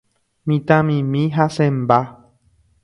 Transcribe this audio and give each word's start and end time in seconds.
Mitãmimi 0.47 1.23
hasẽmba 1.37 1.99